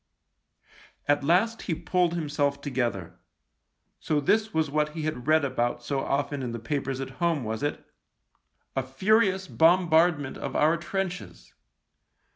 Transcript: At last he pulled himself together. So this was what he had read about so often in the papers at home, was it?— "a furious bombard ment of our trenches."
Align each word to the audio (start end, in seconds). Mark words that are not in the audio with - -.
At 1.07 1.23
last 1.23 1.61
he 1.69 1.75
pulled 1.75 2.15
himself 2.15 2.59
together. 2.59 3.19
So 3.99 4.19
this 4.19 4.51
was 4.51 4.71
what 4.71 4.93
he 4.95 5.03
had 5.03 5.27
read 5.27 5.45
about 5.45 5.83
so 5.83 5.99
often 5.99 6.41
in 6.41 6.53
the 6.53 6.59
papers 6.59 6.99
at 6.99 7.11
home, 7.21 7.43
was 7.43 7.61
it?— 7.61 7.85
"a 8.75 8.81
furious 8.81 9.47
bombard 9.47 10.17
ment 10.17 10.39
of 10.39 10.55
our 10.55 10.75
trenches." 10.75 11.53